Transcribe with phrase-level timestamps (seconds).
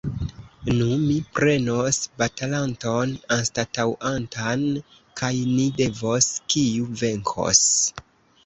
[0.77, 4.65] Nun mi prenos batalanton anstataŭantan,
[5.23, 7.63] kaj ni vidos, kiu venkos!